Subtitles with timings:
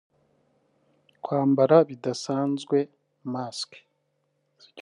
[1.23, 2.77] kwambara bidasanzwe
[3.33, 3.69] (Mask)…